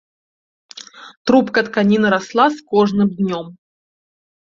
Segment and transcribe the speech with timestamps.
[1.31, 3.45] Трубка тканіны расла з кожным днём.